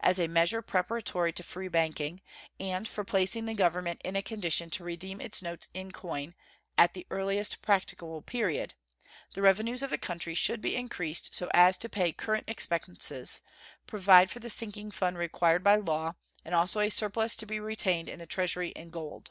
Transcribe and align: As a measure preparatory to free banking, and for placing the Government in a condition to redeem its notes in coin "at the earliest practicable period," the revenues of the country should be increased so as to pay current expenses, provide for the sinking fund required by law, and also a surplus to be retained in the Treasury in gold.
As 0.00 0.18
a 0.18 0.26
measure 0.26 0.60
preparatory 0.60 1.32
to 1.34 1.44
free 1.44 1.68
banking, 1.68 2.20
and 2.58 2.88
for 2.88 3.04
placing 3.04 3.44
the 3.46 3.54
Government 3.54 4.02
in 4.04 4.16
a 4.16 4.20
condition 4.20 4.70
to 4.70 4.82
redeem 4.82 5.20
its 5.20 5.40
notes 5.40 5.68
in 5.72 5.92
coin 5.92 6.34
"at 6.76 6.94
the 6.94 7.06
earliest 7.12 7.62
practicable 7.62 8.22
period," 8.22 8.74
the 9.34 9.42
revenues 9.42 9.84
of 9.84 9.90
the 9.90 9.98
country 9.98 10.34
should 10.34 10.60
be 10.60 10.74
increased 10.74 11.32
so 11.32 11.48
as 11.54 11.78
to 11.78 11.88
pay 11.88 12.12
current 12.12 12.48
expenses, 12.50 13.40
provide 13.86 14.30
for 14.32 14.40
the 14.40 14.50
sinking 14.50 14.90
fund 14.90 15.16
required 15.16 15.62
by 15.62 15.76
law, 15.76 16.14
and 16.44 16.52
also 16.52 16.80
a 16.80 16.90
surplus 16.90 17.36
to 17.36 17.46
be 17.46 17.60
retained 17.60 18.08
in 18.08 18.18
the 18.18 18.26
Treasury 18.26 18.70
in 18.70 18.90
gold. 18.90 19.30